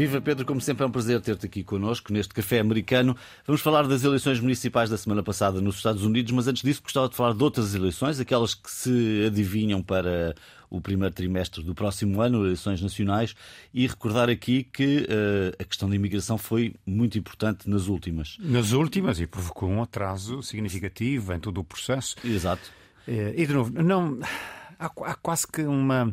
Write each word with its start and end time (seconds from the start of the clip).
Viva 0.00 0.18
Pedro, 0.18 0.46
como 0.46 0.62
sempre 0.62 0.82
é 0.82 0.86
um 0.86 0.90
prazer 0.90 1.20
ter-te 1.20 1.44
aqui 1.44 1.62
connosco 1.62 2.10
neste 2.10 2.32
café 2.32 2.58
americano. 2.58 3.14
Vamos 3.46 3.60
falar 3.60 3.86
das 3.86 4.02
eleições 4.02 4.40
municipais 4.40 4.88
da 4.88 4.96
semana 4.96 5.22
passada 5.22 5.60
nos 5.60 5.76
Estados 5.76 6.02
Unidos, 6.02 6.32
mas 6.32 6.48
antes 6.48 6.62
disso 6.62 6.82
gostava 6.82 7.06
de 7.06 7.14
falar 7.14 7.34
de 7.34 7.44
outras 7.44 7.74
eleições, 7.74 8.18
aquelas 8.18 8.54
que 8.54 8.70
se 8.70 9.24
adivinham 9.26 9.82
para 9.82 10.34
o 10.70 10.80
primeiro 10.80 11.14
trimestre 11.14 11.62
do 11.62 11.74
próximo 11.74 12.22
ano, 12.22 12.46
eleições 12.46 12.80
nacionais, 12.80 13.34
e 13.74 13.86
recordar 13.86 14.30
aqui 14.30 14.64
que 14.64 15.00
uh, 15.00 15.62
a 15.62 15.64
questão 15.64 15.86
da 15.86 15.94
imigração 15.94 16.38
foi 16.38 16.74
muito 16.86 17.18
importante 17.18 17.68
nas 17.68 17.86
últimas. 17.86 18.38
Nas 18.40 18.72
últimas, 18.72 19.20
e 19.20 19.26
provocou 19.26 19.68
um 19.68 19.82
atraso 19.82 20.42
significativo 20.42 21.34
em 21.34 21.38
todo 21.38 21.60
o 21.60 21.64
processo. 21.64 22.16
Exato. 22.24 22.72
Eh, 23.06 23.34
e 23.36 23.46
de 23.46 23.52
novo, 23.52 23.70
não, 23.70 24.18
há, 24.78 24.86
há 24.86 25.14
quase 25.16 25.46
que 25.46 25.60
uma 25.60 26.10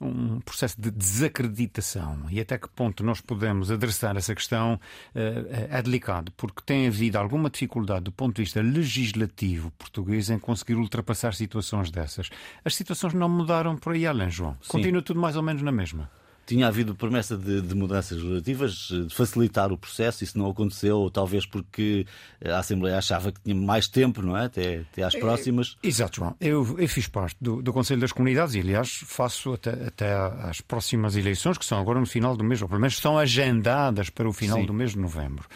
um 0.00 0.40
processo 0.40 0.80
de 0.80 0.90
desacreditação 0.90 2.26
e 2.30 2.40
até 2.40 2.58
que 2.58 2.68
ponto 2.68 3.02
nós 3.04 3.20
podemos 3.20 3.70
adressar 3.70 4.16
essa 4.16 4.34
questão 4.34 4.78
eh, 5.14 5.68
é 5.70 5.82
delicado, 5.82 6.32
porque 6.36 6.62
tem 6.64 6.86
havido 6.86 7.18
alguma 7.18 7.50
dificuldade 7.50 8.04
do 8.04 8.12
ponto 8.12 8.36
de 8.36 8.42
vista 8.42 8.60
legislativo 8.60 9.70
português 9.72 10.30
em 10.30 10.38
conseguir 10.38 10.74
ultrapassar 10.74 11.34
situações 11.34 11.90
dessas. 11.90 12.30
As 12.64 12.74
situações 12.74 13.14
não 13.14 13.28
mudaram 13.28 13.76
por 13.76 13.94
aí 13.94 14.06
além, 14.06 14.30
João. 14.30 14.56
Sim. 14.60 14.68
Continua 14.68 15.02
tudo 15.02 15.20
mais 15.20 15.36
ou 15.36 15.42
menos 15.42 15.62
na 15.62 15.72
mesma 15.72 16.10
tinha 16.46 16.68
havido 16.68 16.94
promessa 16.94 17.36
de, 17.36 17.60
de, 17.60 17.74
mudanças 17.74 18.16
legislativas, 18.18 18.72
de 18.88 19.14
facilitar 19.14 19.72
o 19.72 19.76
processo, 19.76 20.22
isso 20.22 20.38
não 20.38 20.48
aconteceu, 20.48 21.10
talvez 21.12 21.44
porque 21.44 22.06
a 22.42 22.58
Assembleia 22.58 22.96
achava 22.96 23.32
que 23.32 23.40
tinha 23.40 23.54
mais 23.54 23.88
tempo, 23.88 24.22
não 24.22 24.36
é? 24.36 24.44
Até, 24.44 24.84
até 24.92 25.02
às 25.02 25.14
é, 25.14 25.18
próximas. 25.18 25.76
É, 25.82 25.88
exato, 25.88 26.16
João. 26.16 26.36
Eu, 26.40 26.78
eu 26.78 26.88
fiz 26.88 27.08
parte 27.08 27.36
do, 27.40 27.60
do, 27.60 27.72
Conselho 27.72 28.00
das 28.00 28.12
Comunidades 28.12 28.54
e, 28.54 28.60
aliás, 28.60 28.88
faço 29.04 29.54
até, 29.54 29.70
até 29.86 30.14
às 30.14 30.60
próximas 30.60 31.16
eleições, 31.16 31.58
que 31.58 31.64
são 31.64 31.80
agora 31.80 31.98
no 31.98 32.06
final 32.06 32.36
do 32.36 32.44
mês, 32.44 32.62
ou 32.62 32.68
pelo 32.68 32.80
menos 32.80 32.94
estão 32.94 33.18
agendadas 33.18 34.08
para 34.08 34.28
o 34.28 34.32
final 34.32 34.60
Sim. 34.60 34.66
do 34.66 34.72
mês 34.72 34.92
de 34.92 34.98
novembro. 34.98 35.46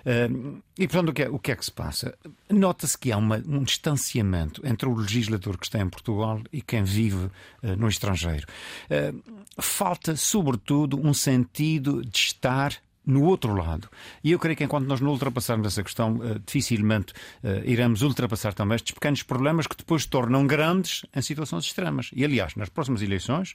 Uh, 0.00 0.62
e, 0.78 0.88
portanto, 0.88 1.10
o 1.10 1.12
que 1.12 1.22
é, 1.22 1.28
o 1.28 1.38
que, 1.38 1.52
é 1.52 1.56
que 1.56 1.64
se 1.64 1.72
passa? 1.72 2.16
Nota-se 2.48 2.96
que 2.96 3.12
há 3.12 3.18
uma, 3.18 3.42
um 3.46 3.62
distanciamento 3.62 4.66
entre 4.66 4.88
o 4.88 4.94
legislador 4.94 5.58
que 5.58 5.66
está 5.66 5.80
em 5.80 5.88
Portugal 5.88 6.40
e 6.50 6.62
quem 6.62 6.82
vive 6.84 7.26
uh, 7.26 7.76
no 7.76 7.88
estrangeiro. 7.88 8.46
Uh, 8.90 9.38
falta, 9.60 10.16
sobretudo, 10.16 10.37
um 11.00 11.14
sentido 11.14 12.02
de 12.04 12.18
estar 12.18 12.80
no 13.08 13.24
outro 13.24 13.54
lado. 13.54 13.88
E 14.22 14.32
eu 14.32 14.38
creio 14.38 14.54
que 14.54 14.62
enquanto 14.62 14.86
nós 14.86 15.00
não 15.00 15.10
ultrapassarmos 15.10 15.66
essa 15.66 15.82
questão, 15.82 16.16
uh, 16.16 16.38
dificilmente 16.44 17.14
uh, 17.42 17.64
iremos 17.64 18.02
ultrapassar 18.02 18.52
também 18.52 18.76
estes 18.76 18.92
pequenos 18.92 19.22
problemas 19.22 19.66
que 19.66 19.74
depois 19.74 20.02
se 20.02 20.08
tornam 20.08 20.46
grandes 20.46 21.06
em 21.16 21.22
situações 21.22 21.64
extremas. 21.64 22.10
E, 22.14 22.22
aliás, 22.22 22.54
nas 22.54 22.68
próximas 22.68 23.00
eleições, 23.00 23.54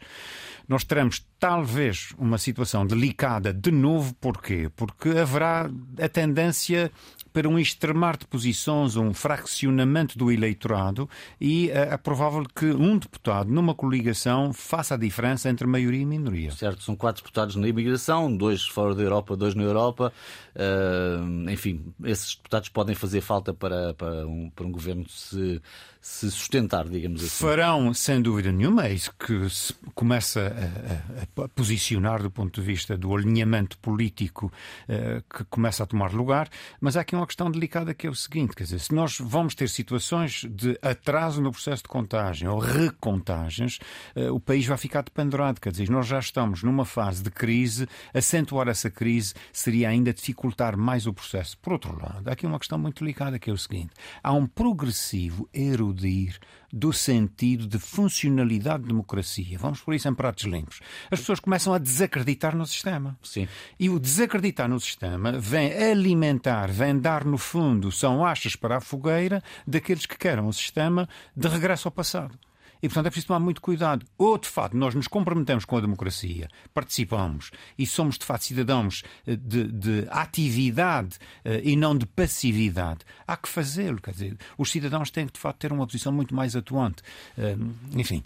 nós 0.67 0.83
teremos 0.83 1.23
talvez 1.39 2.13
uma 2.17 2.39
situação 2.39 2.85
delicada 2.85 3.53
de 3.53 3.69
novo. 3.69 4.15
Porquê? 4.15 4.71
Porque 4.75 5.09
haverá 5.09 5.69
a 6.01 6.09
tendência 6.09 6.91
para 7.33 7.49
um 7.49 7.57
extremar 7.57 8.15
de 8.15 8.27
posições, 8.27 8.95
um 8.95 9.13
fraccionamento 9.13 10.17
do 10.17 10.31
eleitorado 10.31 11.09
e 11.41 11.71
é, 11.71 11.93
é 11.93 11.97
provável 11.97 12.45
que 12.55 12.65
um 12.67 12.97
deputado 12.97 13.51
numa 13.51 13.73
coligação 13.73 14.53
faça 14.53 14.93
a 14.93 14.97
diferença 14.97 15.49
entre 15.49 15.65
maioria 15.65 16.01
e 16.01 16.05
minoria. 16.05 16.51
Certo, 16.51 16.83
são 16.83 16.95
quatro 16.95 17.23
deputados 17.23 17.55
na 17.55 17.67
imigração, 17.67 18.35
dois 18.35 18.65
fora 18.67 18.93
da 18.93 19.01
Europa, 19.01 19.35
dois 19.35 19.55
na 19.55 19.63
Europa. 19.63 20.13
Uh, 20.55 21.49
enfim, 21.49 21.93
esses 22.03 22.35
deputados 22.35 22.69
podem 22.69 22.93
fazer 22.93 23.21
falta 23.21 23.53
para, 23.53 23.93
para, 23.95 24.27
um, 24.27 24.51
para 24.51 24.65
um 24.65 24.71
governo 24.71 25.05
se, 25.09 25.59
se 26.03 26.29
sustentar, 26.29 26.85
digamos 26.89 27.23
assim. 27.23 27.45
Farão, 27.45 27.93
sem 27.93 28.21
dúvida 28.21 28.51
nenhuma, 28.51 28.87
é 28.87 28.93
isso 28.93 29.09
que 29.17 29.49
se 29.49 29.73
começa 29.95 30.41
a, 30.41 31.41
a, 31.41 31.45
a 31.45 31.47
posicionar 31.47 32.21
do 32.21 32.29
ponto 32.29 32.59
de 32.59 32.67
vista 32.67 32.97
do 32.97 33.15
alinhamento 33.15 33.77
político 33.77 34.51
uh, 34.89 35.23
que 35.33 35.45
começa 35.45 35.81
a 35.81 35.85
tomar 35.85 36.11
lugar, 36.11 36.49
mas 36.81 36.97
há 36.97 37.01
aqui 37.01 37.15
uma 37.15 37.25
questão 37.25 37.49
delicada 37.49 37.93
que 37.93 38.05
é 38.05 38.09
o 38.09 38.15
seguinte: 38.15 38.53
quer 38.53 38.65
dizer, 38.65 38.79
se 38.79 38.93
nós 38.93 39.17
vamos 39.17 39.55
ter 39.55 39.69
situações 39.69 40.45
de 40.49 40.77
atraso 40.81 41.41
no 41.41 41.53
processo 41.53 41.83
de 41.83 41.87
contagem 41.87 42.49
ou 42.49 42.59
recontagens, 42.59 43.79
eh, 44.13 44.29
o 44.29 44.41
país 44.41 44.65
vai 44.65 44.77
ficar 44.77 45.03
dependurado. 45.03 45.61
Quer 45.61 45.71
dizer, 45.71 45.89
nós 45.89 46.05
já 46.05 46.19
estamos 46.19 46.63
numa 46.63 46.83
fase 46.83 47.23
de 47.23 47.31
crise, 47.31 47.87
acentuar 48.13 48.67
essa 48.67 48.89
crise 48.89 49.33
seria 49.53 49.87
ainda 49.87 50.13
dificultar 50.13 50.75
mais 50.75 51.07
o 51.07 51.13
processo. 51.13 51.57
Por 51.59 51.71
outro 51.71 51.97
lado, 51.97 52.27
há 52.27 52.33
aqui 52.33 52.45
uma 52.45 52.59
questão 52.59 52.77
muito 52.77 53.01
delicada 53.01 53.39
que 53.39 53.49
é 53.49 53.53
o 53.53 53.57
seguinte: 53.57 53.91
há 54.21 54.33
um 54.33 54.45
progressivo 54.45 55.47
erudir 55.93 56.39
do 56.71 56.91
sentido 56.91 57.67
de 57.67 57.77
funcionalidade 57.77 58.83
de 58.83 58.89
democracia. 58.89 59.57
Vamos 59.59 59.79
por 59.79 59.93
isso 59.93 60.07
em 60.07 60.13
pratos 60.13 60.45
limpos. 60.45 60.81
As 61.11 61.19
pessoas 61.19 61.39
começam 61.39 61.73
a 61.73 61.77
desacreditar 61.77 62.55
no 62.55 62.65
sistema. 62.65 63.17
Sim. 63.21 63.47
E 63.79 63.89
o 63.89 63.99
desacreditar 63.99 64.67
no 64.67 64.79
sistema 64.79 65.31
vem 65.33 65.71
alimentar, 65.71 66.71
vem 66.71 66.97
dar, 66.97 67.23
no 67.23 67.37
fundo, 67.37 67.91
são 67.91 68.25
achas 68.25 68.55
para 68.55 68.77
a 68.77 68.81
fogueira 68.81 69.41
daqueles 69.67 70.05
que 70.05 70.17
querem 70.17 70.43
o 70.43 70.51
sistema 70.51 71.07
de 71.35 71.47
regresso 71.47 71.87
ao 71.87 71.91
passado. 71.91 72.37
E, 72.83 72.89
portanto, 72.89 73.05
é 73.05 73.09
preciso 73.09 73.27
tomar 73.27 73.39
muito 73.39 73.61
cuidado. 73.61 74.05
Ou, 74.17 74.37
de 74.37 74.49
facto, 74.49 74.75
nós 74.75 74.93
nos 74.93 75.07
comprometemos 75.07 75.63
com 75.63 75.77
a 75.77 75.81
democracia, 75.81 76.49
participamos 76.73 77.49
e 77.79 77.85
somos, 77.85 78.17
de 78.17 78.25
facto, 78.25 78.43
cidadãos 78.43 79.03
eh, 79.25 79.37
de, 79.37 79.71
de 79.71 80.07
atividade 80.09 81.17
eh, 81.45 81.61
e 81.63 81.77
não 81.77 81.97
de 81.97 82.05
passividade. 82.05 82.99
Há 83.25 83.37
que 83.37 83.47
fazê-lo. 83.47 84.01
Quer 84.01 84.11
dizer, 84.11 84.37
os 84.57 84.69
cidadãos 84.69 85.09
têm 85.09 85.25
que, 85.27 85.33
de 85.33 85.39
facto, 85.39 85.59
ter 85.59 85.71
uma 85.71 85.87
posição 85.87 86.11
muito 86.11 86.35
mais 86.35 86.57
atuante. 86.57 87.01
Eh, 87.37 87.55
enfim 87.95 88.21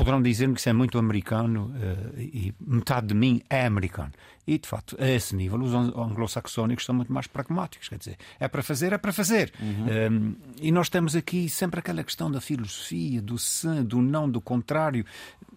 poderão 0.00 0.22
dizer-me 0.22 0.54
que 0.54 0.60
isso 0.60 0.68
é 0.70 0.72
muito 0.72 0.98
americano 0.98 1.74
e 2.16 2.54
metade 2.58 3.08
de 3.08 3.14
mim 3.14 3.42
é 3.50 3.66
americano. 3.66 4.12
E, 4.46 4.58
de 4.58 4.66
facto, 4.66 4.96
a 4.98 5.06
esse 5.06 5.36
nível, 5.36 5.60
os 5.60 5.74
anglo-saxónicos 5.74 6.86
são 6.86 6.94
muito 6.94 7.12
mais 7.12 7.26
pragmáticos. 7.26 7.88
Quer 7.88 7.98
dizer, 7.98 8.16
é 8.38 8.48
para 8.48 8.62
fazer, 8.62 8.94
é 8.94 8.98
para 8.98 9.12
fazer. 9.12 9.52
Uhum. 9.60 10.12
Um, 10.12 10.36
e 10.60 10.72
nós 10.72 10.88
temos 10.88 11.14
aqui 11.14 11.50
sempre 11.50 11.80
aquela 11.80 12.02
questão 12.02 12.30
da 12.30 12.40
filosofia, 12.40 13.20
do 13.20 13.38
sim, 13.38 13.84
do 13.84 14.00
não, 14.00 14.28
do 14.28 14.40
contrário 14.40 15.04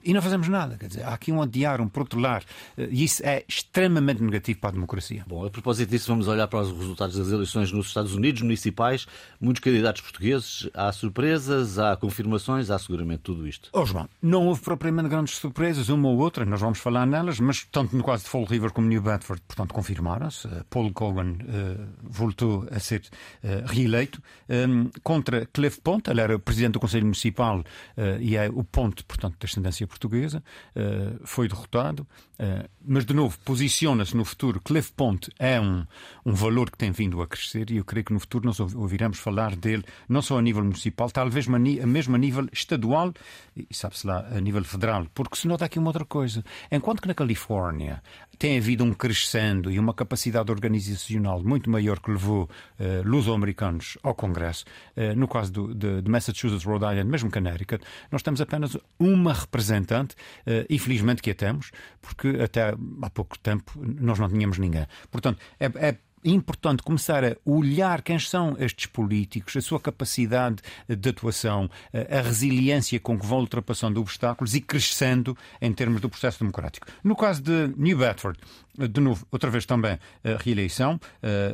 e 0.03 0.13
não 0.13 0.21
fazemos 0.21 0.47
nada. 0.47 0.77
Quer 0.77 0.87
dizer, 0.87 1.03
há 1.03 1.13
aqui 1.13 1.31
um 1.31 1.41
adiar, 1.41 1.81
um 1.81 1.87
protelar. 1.87 2.43
Eh, 2.77 2.89
e 2.91 3.03
isso 3.03 3.25
é 3.25 3.43
extremamente 3.47 4.21
negativo 4.21 4.59
para 4.59 4.69
a 4.69 4.73
democracia. 4.73 5.23
Bom, 5.27 5.45
a 5.45 5.49
propósito 5.49 5.89
disso, 5.89 6.07
vamos 6.07 6.27
olhar 6.27 6.47
para 6.47 6.59
os 6.59 6.71
resultados 6.71 7.17
das 7.17 7.31
eleições 7.31 7.71
nos 7.71 7.87
Estados 7.87 8.13
Unidos 8.13 8.41
municipais. 8.41 9.07
Muitos 9.39 9.61
candidatos 9.61 10.01
portugueses. 10.01 10.69
Há 10.73 10.91
surpresas, 10.91 11.79
há 11.79 11.95
confirmações, 11.95 12.69
há 12.69 12.77
seguramente 12.77 13.21
tudo 13.23 13.47
isto. 13.47 13.69
Oh, 13.73 13.85
João, 13.85 14.09
não 14.21 14.47
houve 14.47 14.61
propriamente 14.61 15.09
grandes 15.09 15.35
surpresas, 15.35 15.89
uma 15.89 16.09
ou 16.09 16.17
outra, 16.17 16.45
nós 16.45 16.59
vamos 16.59 16.79
falar 16.79 17.05
nelas, 17.05 17.39
mas 17.39 17.65
tanto 17.71 17.95
no 17.95 18.03
caso 18.03 18.23
de 18.23 18.29
Fall 18.29 18.45
River 18.45 18.71
como 18.71 18.87
New 18.87 19.01
Bedford, 19.01 19.41
portanto, 19.47 19.73
confirmaram-se. 19.73 20.47
Eh, 20.47 20.63
Paul 20.69 20.91
Cogan 20.93 21.33
uh, 21.33 21.87
voltou 22.01 22.67
a 22.71 22.79
ser 22.79 23.01
uh, 23.43 23.65
reeleito. 23.65 24.21
Um, 24.49 24.89
contra 25.01 25.45
Cliff 25.47 25.79
Ponte, 25.81 26.09
ele 26.09 26.21
era 26.21 26.35
o 26.35 26.39
presidente 26.39 26.73
do 26.73 26.79
Conselho 26.79 27.05
Municipal 27.05 27.59
uh, 27.59 28.19
e 28.19 28.35
é 28.35 28.49
o 28.49 28.63
ponto, 28.63 29.05
portanto, 29.05 29.37
da 29.39 29.45
ascendência 29.45 29.85
portuguesa, 29.93 30.43
uh, 30.75 31.25
foi 31.25 31.47
derrotado, 31.47 32.05
uh, 32.39 32.69
mas 32.85 33.05
de 33.05 33.13
novo 33.13 33.37
posiciona-se 33.45 34.15
no 34.15 34.25
futuro. 34.25 34.59
Cliff 34.59 34.91
Ponte 34.93 35.31
é 35.39 35.59
um, 35.59 35.85
um 36.25 36.33
valor 36.33 36.69
que 36.69 36.77
tem 36.77 36.91
vindo 36.91 37.21
a 37.21 37.27
crescer 37.27 37.69
e 37.71 37.77
eu 37.77 37.85
creio 37.85 38.05
que 38.05 38.13
no 38.13 38.19
futuro 38.19 38.45
nós 38.45 38.59
ouviremos 38.59 39.19
falar 39.19 39.55
dele, 39.55 39.83
não 40.09 40.21
só 40.21 40.37
a 40.37 40.41
nível 40.41 40.63
municipal, 40.63 41.09
talvez 41.09 41.47
mesmo 41.47 42.15
a 42.15 42.19
nível 42.19 42.47
estadual 42.51 43.13
e 43.55 43.73
sabe-se 43.73 44.07
lá, 44.07 44.27
a 44.31 44.39
nível 44.39 44.63
federal, 44.63 45.05
porque 45.13 45.35
se 45.35 45.47
nota 45.47 45.65
aqui 45.65 45.79
uma 45.79 45.89
outra 45.89 46.05
coisa. 46.05 46.43
Enquanto 46.71 47.01
que 47.01 47.07
na 47.07 47.13
Califórnia 47.13 48.01
tem 48.37 48.57
havido 48.57 48.83
um 48.83 48.93
crescendo 48.93 49.71
e 49.71 49.79
uma 49.79 49.93
capacidade 49.93 50.51
organizacional 50.51 51.43
muito 51.43 51.69
maior 51.69 51.99
que 51.99 52.11
levou 52.11 52.43
uh, 52.43 53.07
luso-americanos 53.07 53.97
ao 54.03 54.15
Congresso. 54.15 54.65
Uh, 54.97 55.15
no 55.15 55.27
caso 55.27 55.51
do, 55.51 55.73
de, 55.73 56.01
de, 56.01 56.11
Massachusetts, 56.11 56.63
Rhode 56.63 56.83
Island, 56.83 57.09
mesmo 57.09 57.31
Connecticut, 57.31 57.83
nós 58.11 58.21
temos 58.21 58.41
apenas 58.41 58.77
uma 58.99 59.33
representante 59.33 59.82
uh, 59.91 60.65
e 60.69 60.79
felizmente 60.79 61.21
que 61.21 61.31
a 61.31 61.35
temos, 61.35 61.71
porque 62.01 62.27
até 62.41 62.73
há 63.01 63.09
pouco 63.09 63.37
tempo 63.39 63.73
nós 63.77 64.19
não 64.19 64.29
tínhamos 64.29 64.57
ninguém. 64.57 64.85
Portanto, 65.11 65.39
é, 65.59 65.65
é 65.89 65.97
importante 66.25 66.83
começar 66.83 67.23
a 67.23 67.35
olhar 67.45 68.01
quem 68.01 68.17
são 68.17 68.55
estes 68.57 68.85
políticos, 68.85 69.57
a 69.57 69.61
sua 69.61 69.79
capacidade 69.79 70.57
de 70.87 71.09
atuação, 71.09 71.69
a 71.91 72.21
resiliência 72.21 72.99
com 72.99 73.19
que 73.19 73.25
vão 73.25 73.39
ultrapassando 73.39 73.99
obstáculos 73.99 74.55
e 74.55 74.61
crescendo 74.61 75.37
em 75.61 75.73
termos 75.73 76.01
do 76.01 76.09
processo 76.09 76.39
democrático. 76.39 76.87
No 77.03 77.15
caso 77.15 77.41
de 77.41 77.73
New 77.75 77.97
Bedford, 77.97 78.39
de 78.77 79.01
novo, 79.01 79.27
outra 79.31 79.49
vez 79.49 79.65
também 79.65 79.99
a 80.23 80.41
reeleição, 80.41 80.99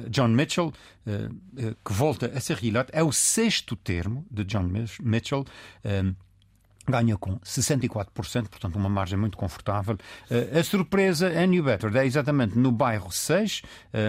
John 0.10 0.28
Mitchell, 0.28 0.72
que 1.84 1.94
volta 1.94 2.28
a 2.28 2.40
ser 2.40 2.58
reeleito, 2.58 2.92
é 2.94 3.04
o 3.04 3.12
sexto 3.12 3.76
termo 3.76 4.26
de 4.30 4.44
John 4.44 4.70
Mitchell 5.02 5.46
ganha 6.90 7.18
com 7.18 7.38
64%, 7.40 8.48
portanto 8.48 8.76
uma 8.76 8.90
margem 8.90 9.18
muito 9.18 9.38
confortável. 9.38 9.96
Uh, 10.30 10.60
a 10.60 10.64
surpresa 10.64 11.28
é 11.30 11.46
New 11.46 11.64
Bedford, 11.64 11.98
é 11.98 12.06
exatamente 12.06 12.58
no 12.58 12.72
bairro 12.72 13.12
6, 13.12 13.62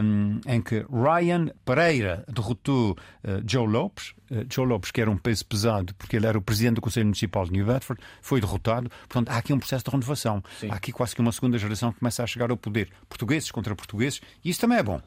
um, 0.02 0.40
em 0.46 0.60
que 0.60 0.84
Ryan 0.90 1.50
Pereira 1.64 2.24
derrotou 2.28 2.92
uh, 2.92 3.42
Joe 3.46 3.66
Lopes. 3.66 4.14
Joe 4.48 4.64
Lopes, 4.64 4.92
que 4.92 5.00
era 5.00 5.10
um 5.10 5.16
peso 5.16 5.44
pesado, 5.44 5.92
porque 5.96 6.14
ele 6.14 6.24
era 6.24 6.38
o 6.38 6.40
presidente 6.40 6.76
do 6.76 6.80
Conselho 6.80 7.06
Municipal 7.06 7.44
de 7.44 7.50
New 7.50 7.66
Bedford, 7.66 8.00
foi 8.22 8.40
derrotado. 8.40 8.88
Portanto, 9.08 9.28
há 9.28 9.38
aqui 9.38 9.52
um 9.52 9.58
processo 9.58 9.84
de 9.84 9.90
renovação. 9.90 10.40
Sim. 10.60 10.70
Há 10.70 10.74
aqui 10.76 10.92
quase 10.92 11.16
que 11.16 11.20
uma 11.20 11.32
segunda 11.32 11.58
geração 11.58 11.92
que 11.92 11.98
começa 11.98 12.22
a 12.22 12.26
chegar 12.28 12.48
ao 12.48 12.56
poder. 12.56 12.90
Portugueses 13.08 13.50
contra 13.50 13.74
portugueses, 13.74 14.20
e 14.44 14.50
isso 14.50 14.60
também 14.60 14.78
é 14.78 14.84
bom. 14.84 15.00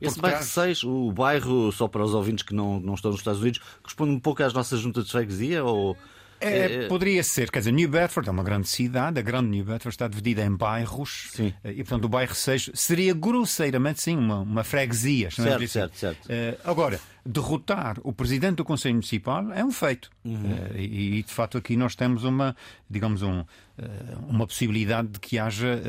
Esse 0.00 0.20
bairro 0.20 0.42
6, 0.42 0.84
o 0.84 1.10
bairro, 1.12 1.72
só 1.72 1.88
para 1.88 2.04
os 2.04 2.14
ouvintes 2.14 2.44
que 2.44 2.54
não, 2.54 2.78
não 2.78 2.94
estão 2.94 3.10
nos 3.10 3.20
Estados 3.20 3.40
Unidos, 3.40 3.60
corresponde 3.82 4.12
um 4.12 4.20
pouco 4.20 4.42
às 4.42 4.52
nossas 4.52 4.80
juntas 4.80 5.06
de 5.06 5.10
freguesia 5.10 5.64
ou... 5.64 5.96
É, 6.42 6.58
é, 6.58 6.84
é, 6.84 6.88
poderia 6.88 7.22
ser, 7.22 7.50
quer 7.50 7.60
dizer, 7.60 7.72
New 7.72 7.88
Bedford 7.88 8.28
é 8.28 8.32
uma 8.32 8.42
grande 8.42 8.68
cidade, 8.68 9.18
a 9.18 9.22
grande 9.22 9.48
New 9.48 9.64
Bedford 9.64 9.94
está 9.94 10.08
dividida 10.08 10.44
em 10.44 10.54
bairros 10.54 11.30
sim. 11.32 11.54
Eh, 11.62 11.72
e, 11.72 11.76
portanto, 11.76 12.04
o 12.04 12.08
bairro 12.08 12.34
6 12.34 12.70
seria 12.74 13.14
grosseiramente, 13.14 14.02
sim, 14.02 14.16
uma, 14.16 14.40
uma 14.40 14.64
freguesia. 14.64 15.30
Certo, 15.30 15.68
certo, 15.68 15.96
certo. 15.96 16.26
Uh, 16.26 16.58
agora, 16.64 17.00
derrotar 17.24 17.98
o 18.02 18.12
presidente 18.12 18.56
do 18.56 18.64
Conselho 18.64 18.94
Municipal 18.94 19.52
é 19.52 19.64
um 19.64 19.70
feito. 19.70 20.10
Uhum. 20.24 20.34
Uh, 20.34 20.76
e, 20.76 21.18
e, 21.18 21.22
de 21.22 21.32
facto, 21.32 21.56
aqui 21.56 21.76
nós 21.76 21.94
temos 21.94 22.24
uma, 22.24 22.56
digamos, 22.90 23.22
um, 23.22 23.40
uh, 23.40 23.46
uma 24.28 24.46
possibilidade 24.46 25.08
de 25.08 25.20
que 25.20 25.38
haja 25.38 25.80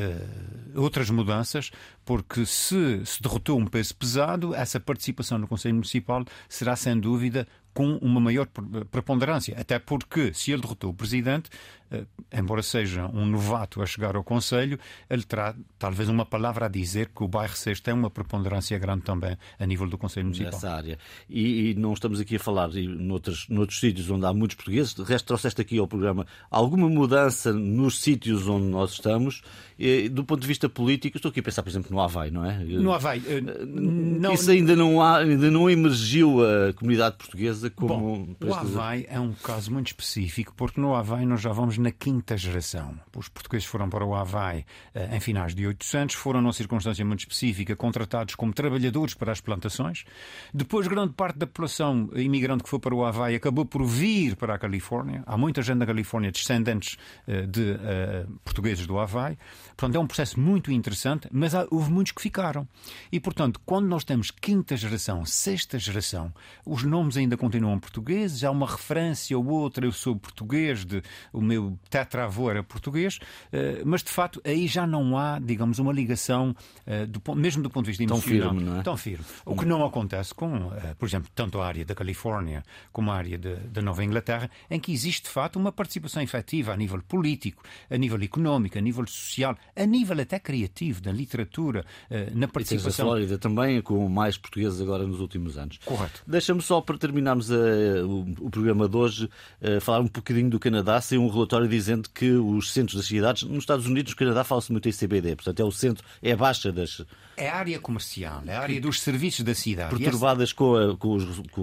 outras 0.74 1.10
mudanças, 1.10 1.70
porque 2.04 2.46
se 2.46 3.04
se 3.04 3.20
derrotou 3.20 3.58
um 3.58 3.66
peso 3.66 3.94
pesado, 3.96 4.54
essa 4.54 4.78
participação 4.78 5.38
no 5.38 5.48
Conselho 5.48 5.74
Municipal 5.74 6.24
será, 6.48 6.76
sem 6.76 6.98
dúvida, 6.98 7.46
com 7.74 7.96
uma 7.96 8.20
maior 8.20 8.46
preponderância. 8.90 9.56
Até 9.58 9.78
porque, 9.78 10.32
se 10.32 10.52
ele 10.52 10.62
derrotou 10.62 10.90
o 10.90 10.94
presidente, 10.94 11.50
eh, 11.90 12.04
embora 12.32 12.62
seja 12.62 13.06
um 13.06 13.26
novato 13.26 13.82
a 13.82 13.86
chegar 13.86 14.16
ao 14.16 14.24
Conselho, 14.24 14.78
ele 15.10 15.22
terá 15.22 15.54
talvez 15.78 16.08
uma 16.08 16.24
palavra 16.24 16.66
a 16.66 16.68
dizer 16.68 17.10
que 17.14 17.22
o 17.22 17.28
bairro 17.28 17.54
6 17.54 17.80
tem 17.80 17.92
uma 17.92 18.08
preponderância 18.08 18.78
grande 18.78 19.02
também 19.02 19.36
a 19.58 19.66
nível 19.66 19.88
do 19.88 19.98
Conselho 19.98 20.26
Municipal. 20.26 20.52
Nessa 20.52 20.70
área. 20.70 20.98
E, 21.28 21.70
e, 21.70 21.74
não 21.74 21.92
estamos 21.92 22.20
aqui 22.20 22.36
a 22.36 22.38
falar 22.38 22.68
noutros, 22.68 23.48
noutros 23.48 23.80
sítios 23.80 24.10
onde 24.10 24.24
há 24.24 24.32
muitos 24.32 24.56
portugueses. 24.56 24.94
De 24.94 25.02
resto, 25.02 25.26
trouxeste 25.26 25.60
aqui 25.60 25.78
ao 25.78 25.86
programa 25.86 26.26
alguma 26.50 26.88
mudança 26.88 27.52
nos 27.52 28.00
sítios 28.00 28.48
onde 28.48 28.66
nós 28.66 28.92
estamos. 28.92 29.42
E, 29.78 30.08
do 30.08 30.24
ponto 30.24 30.40
de 30.40 30.46
vista 30.46 30.68
político, 30.68 31.18
estou 31.18 31.30
aqui 31.30 31.40
a 31.40 31.42
pensar, 31.42 31.62
por 31.62 31.68
exemplo, 31.68 31.90
no 31.90 32.00
Havaí, 32.00 32.30
não 32.30 32.44
é? 32.44 32.58
No 32.58 32.92
Havaí. 32.92 33.18
Uh, 33.18 33.66
não... 33.66 34.32
Isso 34.32 34.50
ainda 34.50 34.76
não, 34.76 35.02
há, 35.02 35.18
ainda 35.18 35.50
não 35.50 35.68
emergiu 35.68 36.38
a 36.44 36.72
comunidade 36.72 37.16
portuguesa 37.16 37.63
como. 37.70 37.88
Bom, 37.88 38.48
o 38.48 38.54
Havaí 38.54 39.06
é 39.08 39.18
um 39.18 39.32
caso 39.32 39.72
muito 39.72 39.88
específico, 39.88 40.52
porque 40.56 40.80
no 40.80 40.94
Havaí 40.94 41.26
nós 41.26 41.40
já 41.40 41.52
vamos 41.52 41.78
na 41.78 41.90
quinta 41.90 42.36
geração. 42.36 42.98
Os 43.16 43.28
portugueses 43.28 43.66
foram 43.66 43.88
para 43.88 44.04
o 44.04 44.14
Havaí 44.14 44.64
eh, 44.94 45.16
em 45.16 45.20
finais 45.20 45.54
de 45.54 45.66
800, 45.66 46.14
foram 46.16 46.40
numa 46.40 46.52
circunstância 46.52 47.04
muito 47.04 47.20
específica, 47.20 47.74
contratados 47.76 48.34
como 48.34 48.52
trabalhadores 48.52 49.14
para 49.14 49.32
as 49.32 49.40
plantações. 49.40 50.04
Depois, 50.52 50.86
grande 50.86 51.12
parte 51.14 51.38
da 51.38 51.46
população 51.46 52.10
imigrante 52.14 52.62
que 52.62 52.68
foi 52.68 52.78
para 52.78 52.94
o 52.94 53.04
Havaí 53.04 53.34
acabou 53.34 53.64
por 53.64 53.84
vir 53.84 54.36
para 54.36 54.54
a 54.54 54.58
Califórnia. 54.58 55.22
Há 55.26 55.36
muita 55.36 55.62
gente 55.62 55.78
na 55.78 55.86
Califórnia 55.86 56.30
descendentes 56.30 56.96
eh, 57.26 57.46
de 57.46 57.72
uh, 57.72 58.38
portugueses 58.44 58.86
do 58.86 58.98
Havaí. 58.98 59.38
Portanto, 59.76 59.96
é 59.96 59.98
um 59.98 60.06
processo 60.06 60.38
muito 60.38 60.70
interessante, 60.70 61.28
mas 61.32 61.54
há, 61.54 61.66
houve 61.70 61.90
muitos 61.90 62.12
que 62.12 62.22
ficaram. 62.22 62.66
E, 63.10 63.18
portanto, 63.18 63.60
quando 63.64 63.86
nós 63.86 64.04
temos 64.04 64.30
quinta 64.30 64.76
geração, 64.76 65.24
sexta 65.24 65.78
geração, 65.78 66.32
os 66.64 66.82
nomes 66.82 67.16
ainda 67.16 67.36
continuam 67.36 67.53
portugueses, 67.80 68.42
há 68.44 68.50
uma 68.50 68.66
referência 68.66 69.36
ou 69.38 69.46
outra, 69.46 69.86
eu 69.86 69.92
sou 69.92 70.16
português, 70.16 70.84
de, 70.84 71.02
o 71.32 71.40
meu 71.40 71.78
tetravô 71.88 72.50
era 72.50 72.62
português, 72.62 73.18
eh, 73.52 73.82
mas 73.84 74.02
de 74.02 74.10
facto 74.10 74.40
aí 74.44 74.66
já 74.66 74.86
não 74.86 75.16
há, 75.16 75.38
digamos, 75.38 75.78
uma 75.78 75.92
ligação, 75.92 76.54
eh, 76.86 77.06
do, 77.06 77.20
mesmo 77.34 77.62
do 77.62 77.70
ponto 77.70 77.84
de 77.84 77.92
vista 77.92 78.02
emocional, 78.02 78.50
tão 78.50 78.56
firme, 78.56 78.70
não 78.70 78.80
é? 78.80 78.82
Tão 78.82 78.96
firme. 78.96 79.24
O 79.44 79.56
que 79.56 79.64
não 79.64 79.84
acontece 79.84 80.34
com, 80.34 80.72
eh, 80.72 80.94
por 80.98 81.06
exemplo, 81.06 81.30
tanto 81.34 81.60
a 81.60 81.66
área 81.66 81.84
da 81.84 81.94
Califórnia 81.94 82.62
como 82.92 83.10
a 83.10 83.14
área 83.14 83.38
da 83.38 83.82
Nova 83.82 84.04
Inglaterra, 84.04 84.50
em 84.70 84.80
que 84.80 84.92
existe 84.92 85.24
de 85.24 85.30
facto 85.30 85.56
uma 85.56 85.72
participação 85.72 86.22
efetiva 86.22 86.72
a 86.72 86.76
nível 86.76 87.02
político, 87.02 87.62
a 87.90 87.96
nível 87.96 88.20
económico, 88.22 88.78
a 88.78 88.80
nível 88.80 89.06
social, 89.06 89.56
a 89.76 89.86
nível 89.86 90.20
até 90.20 90.38
criativo, 90.38 91.00
da 91.00 91.12
literatura, 91.12 91.84
na 92.32 92.48
participação. 92.48 93.06
E 93.06 93.08
a 93.08 93.10
Flórida 93.10 93.38
também, 93.38 93.80
com 93.82 94.08
mais 94.08 94.36
portugueses 94.36 94.80
agora 94.80 95.06
nos 95.06 95.20
últimos 95.20 95.58
anos. 95.58 95.78
Correto. 95.84 96.22
Deixa-me 96.26 96.62
só 96.62 96.80
para 96.80 96.96
terminarmos 96.98 97.43
a, 97.50 98.04
o, 98.04 98.20
o, 98.40 98.50
programa 98.50 98.88
de 98.88 98.96
hoje 98.96 99.30
a 99.62 99.80
falar 99.80 100.00
um 100.00 100.04
bocadinho 100.04 100.50
do 100.50 100.58
Canadá, 100.58 101.00
sem 101.00 101.18
um 101.18 101.28
relatório 101.28 101.68
dizendo 101.68 102.08
que 102.08 102.30
os 102.32 102.72
centros 102.72 102.96
das 102.96 103.06
cidades, 103.06 103.42
nos 103.44 103.58
Estados 103.58 103.86
Unidos, 103.86 104.12
no 104.12 104.18
Canadá, 104.18 104.44
fala-se 104.44 104.70
muito 104.70 104.88
em 104.88 104.92
CBD, 104.92 105.36
portanto 105.36 105.60
é 105.60 105.64
o 105.64 105.72
centro, 105.72 106.04
é 106.22 106.32
a 106.32 106.36
baixa 106.36 106.72
das. 106.72 107.04
É 107.36 107.48
a 107.48 107.56
área 107.56 107.78
comercial, 107.80 108.42
é 108.46 108.54
a 108.54 108.60
área 108.60 108.80
dos 108.80 109.00
serviços 109.00 109.44
da 109.44 109.54
cidade. 109.54 109.96
Perturbadas 109.96 110.50
essa... 110.50 110.54
com, 110.54 110.76
a, 110.76 110.96
com, 110.96 111.14
os, 111.14 111.40
com, 111.50 111.60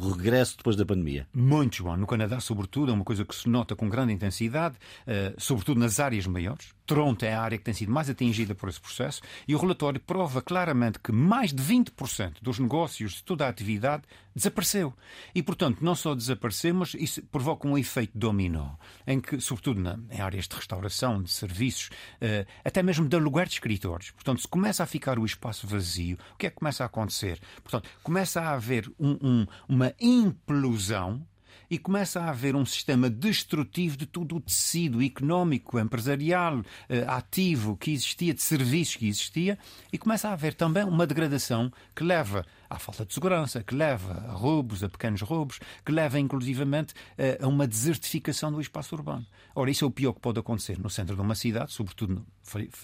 o 0.00 0.10
regresso 0.10 0.56
depois 0.58 0.76
da 0.76 0.84
pandemia. 0.84 1.26
Muito 1.32 1.82
bom. 1.82 1.96
No 1.96 2.06
Canadá, 2.06 2.40
sobretudo, 2.40 2.92
é 2.92 2.94
uma 2.94 3.04
coisa 3.04 3.24
que 3.24 3.34
se 3.34 3.48
nota 3.48 3.74
com 3.74 3.88
grande 3.88 4.12
intensidade, 4.12 4.76
uh, 5.06 5.34
sobretudo 5.38 5.80
nas 5.80 5.98
áreas 5.98 6.26
maiores. 6.26 6.78
Toronto 6.88 7.22
é 7.22 7.34
a 7.34 7.42
área 7.42 7.58
que 7.58 7.64
tem 7.64 7.74
sido 7.74 7.92
mais 7.92 8.08
atingida 8.08 8.54
por 8.54 8.68
esse 8.68 8.80
processo 8.80 9.20
e 9.46 9.54
o 9.54 9.58
relatório 9.58 10.00
prova 10.00 10.40
claramente 10.40 10.98
que 10.98 11.12
mais 11.12 11.52
de 11.52 11.62
20% 11.62 12.36
dos 12.40 12.58
negócios 12.58 13.14
de 13.14 13.24
toda 13.24 13.44
a 13.44 13.48
atividade 13.48 14.04
desapareceu. 14.34 14.94
E, 15.34 15.42
portanto, 15.42 15.78
não 15.82 15.94
só 15.94 16.14
desapareceu, 16.14 16.74
mas 16.74 16.94
isso 16.94 17.22
provoca 17.22 17.66
um 17.66 17.76
efeito 17.76 18.16
dominó, 18.16 18.74
em 19.06 19.20
que, 19.20 19.40
sobretudo 19.40 19.80
na, 19.80 19.98
em 20.10 20.20
áreas 20.20 20.46
de 20.46 20.56
restauração, 20.56 21.22
de 21.22 21.30
serviços, 21.30 21.88
uh, 22.16 22.46
até 22.64 22.82
mesmo 22.82 23.08
de 23.08 23.16
aluguer 23.16 23.46
de 23.46 23.54
escritórios. 23.54 24.10
Portanto, 24.10 24.40
se 24.40 24.48
começa 24.48 24.82
a 24.82 24.86
ficar 24.86 25.18
o 25.18 25.26
espaço 25.26 25.66
vazio, 25.66 26.18
o 26.34 26.36
que 26.36 26.46
é 26.46 26.50
que 26.50 26.56
começa 26.56 26.82
a 26.82 26.86
acontecer? 26.86 27.40
Portanto, 27.62 27.88
começa 28.02 28.40
a 28.40 28.54
haver 28.54 28.90
um, 28.98 29.18
um, 29.22 29.46
uma 29.68 29.92
implosão 30.00 31.26
e 31.70 31.78
começa 31.78 32.20
a 32.20 32.30
haver 32.30 32.56
um 32.56 32.64
sistema 32.64 33.10
destrutivo 33.10 33.96
de 33.96 34.06
todo 34.06 34.36
o 34.36 34.40
tecido 34.40 35.02
económico, 35.02 35.78
empresarial, 35.78 36.62
eh, 36.88 37.04
ativo 37.06 37.76
que 37.76 37.90
existia, 37.92 38.32
de 38.32 38.42
serviços 38.42 38.96
que 38.96 39.08
existia, 39.08 39.58
e 39.92 39.98
começa 39.98 40.28
a 40.28 40.32
haver 40.32 40.54
também 40.54 40.84
uma 40.84 41.06
degradação 41.06 41.70
que 41.94 42.04
leva 42.04 42.46
à 42.68 42.78
falta 42.78 43.04
de 43.04 43.14
segurança, 43.14 43.62
que 43.62 43.74
leva 43.74 44.24
a 44.28 44.32
roubos, 44.32 44.84
a 44.84 44.88
pequenos 44.88 45.22
roubos, 45.22 45.58
que 45.84 45.92
leva 45.92 46.18
inclusivamente 46.18 46.94
a 47.40 47.46
uma 47.46 47.66
desertificação 47.66 48.52
do 48.52 48.60
espaço 48.60 48.94
urbano. 48.94 49.26
Ora, 49.54 49.70
isso 49.70 49.84
é 49.84 49.88
o 49.88 49.90
pior 49.90 50.12
que 50.12 50.20
pode 50.20 50.38
acontecer 50.38 50.78
no 50.78 50.90
centro 50.90 51.16
de 51.16 51.20
uma 51.20 51.34
cidade, 51.34 51.72
sobretudo, 51.72 52.24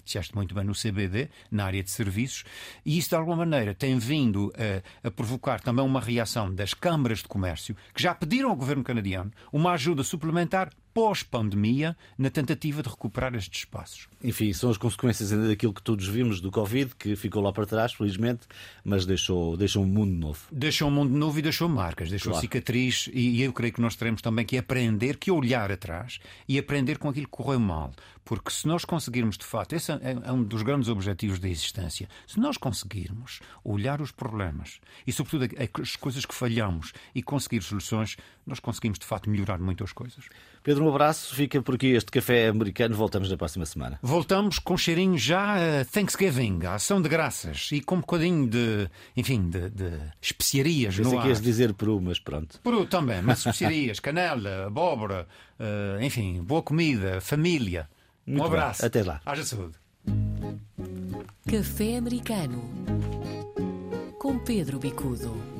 disseste 0.05 0.35
muito 0.35 0.55
bem, 0.55 0.65
no 0.65 0.73
CBD, 0.73 1.29
na 1.51 1.67
área 1.67 1.83
de 1.83 1.91
serviços, 1.91 2.45
e 2.85 2.99
isso 2.99 3.11
de 3.11 3.15
alguma 3.15 3.37
maneira 3.37 3.75
tem 3.75 3.99
vindo 3.99 4.53
a, 5.03 5.09
a 5.09 5.11
provocar 5.11 5.61
também 5.61 5.85
uma 5.85 6.01
reação 6.01 6.53
das 6.55 6.75
câmaras 6.75 7.19
de 7.19 7.29
comércio, 7.29 7.77
que 7.95 8.03
já 8.03 8.15
pediram 8.15 8.51
ao 8.51 8.57
governo 8.57 8.83
canadiano 8.83 9.31
uma 9.53 9.73
ajuda 9.73 10.03
suplementar 10.03 10.71
pós-pandemia 10.95 11.97
na 12.17 12.31
tentativa 12.31 12.83
de 12.83 12.89
recuperar 12.89 13.35
estes 13.35 13.61
espaços. 13.61 14.09
Enfim, 14.23 14.53
são 14.53 14.71
as 14.71 14.79
consequências 14.79 15.33
ainda 15.33 15.49
daquilo 15.49 15.75
que 15.75 15.83
todos 15.83 16.07
vimos 16.07 16.41
do 16.41 16.53
Covid, 16.53 16.95
que 16.97 17.17
ficou 17.17 17.43
lá 17.43 17.53
para 17.53 17.67
trás, 17.67 17.93
felizmente, 17.93 18.47
mas 18.85 19.05
deixou, 19.05 19.57
deixou 19.57 19.83
um 19.83 19.87
mundo 19.87 20.13
novo. 20.13 20.41
Deixou 20.53 20.89
um 20.89 20.93
mundo 20.93 21.13
novo 21.13 21.39
e 21.39 21.43
deixou 21.43 21.69
marcas, 21.69 22.09
deixou 22.09 22.31
claro. 22.31 22.41
cicatriz, 22.41 23.11
e 23.13 23.43
eu 23.43 23.53
creio 23.53 23.73
que 23.73 23.81
nós 23.81 23.97
teremos 23.97 24.23
também 24.23 24.47
que 24.47 24.57
aprender, 24.57 25.17
que 25.17 25.31
olhar 25.31 25.71
atrás 25.73 26.21
e 26.49 26.59
aprender 26.59 26.97
com 26.99 27.09
aquilo 27.09 27.27
que 27.27 27.33
correu 27.33 27.59
mal. 27.59 27.93
Porque 28.25 28.51
se 28.51 28.67
nós 28.67 28.85
conseguirmos, 28.85 29.37
de 29.37 29.45
facto, 29.45 29.75
esse 29.75 29.93
é, 29.93 29.99
é 30.25 30.33
um 30.33 30.43
dos 30.43 30.63
grandes 30.63 30.89
objetivos 30.89 31.39
da 31.39 31.49
existência, 31.49 32.09
se 32.27 32.41
nós 32.41 32.57
conseguirmos 32.57 33.41
olhar 33.63 34.01
os 34.01 34.11
problemas 34.11 34.81
e, 35.07 35.13
sobretudo, 35.13 35.47
as 35.81 35.97
coisas 35.97 36.25
que 36.25 36.35
falhamos 36.35 36.93
e 37.15 37.23
conseguir 37.23 37.63
soluções, 37.63 38.17
nós 38.47 38.61
conseguimos, 38.61 38.99
de 38.99 39.05
facto, 39.05 39.29
melhorar 39.29 39.59
muito 39.59 39.85
as 39.85 39.93
coisas. 39.93 40.27
Pedro, 40.63 40.85
um 40.85 40.89
abraço. 40.89 41.35
Fica 41.35 41.61
por 41.63 41.75
aqui 41.75 41.89
este 41.89 42.11
café 42.11 42.49
americano. 42.49 42.95
Voltamos 42.95 43.31
na 43.31 43.37
próxima 43.37 43.67
semana. 43.67 43.99
Voltamos 44.03 44.59
com 44.59 44.77
cheirinho 44.77 45.19
já 45.19 45.57
a 45.57 45.85
Thanksgiving, 45.85 46.65
a 46.65 46.75
ação 46.75 47.03
de 47.03 47.09
graças 47.09 47.69
e 47.73 47.81
com 47.81 47.97
um 47.97 48.01
bocadinho 48.01 48.49
de, 48.49 48.89
enfim, 49.17 49.49
de, 49.49 49.71
de 49.71 49.91
especiarias 50.21 50.97
Pensei 50.97 51.13
no 51.13 51.23
que 51.23 51.29
ias 51.29 51.41
dizer 51.41 51.75
peru, 51.75 52.01
mas 52.01 52.19
pronto. 52.19 52.61
Peru 52.63 52.87
também, 52.87 53.21
mas 53.23 53.39
especiarias, 53.45 54.01
canela, 54.01 54.67
abóbora, 54.67 55.27
uh, 55.59 56.03
enfim, 56.03 56.43
boa 56.43 56.63
comida, 56.63 57.21
família. 57.21 57.89
Muito 58.27 58.43
um 58.43 58.47
abraço. 58.47 58.83
Bem. 58.83 58.87
Até 58.87 59.03
lá. 59.03 59.21
Haja 59.25 59.45
saúde. 59.45 59.75
Café 61.51 61.97
americano 61.99 62.63
com 64.19 64.39
Pedro 64.39 64.79
Bicudo. 64.79 65.54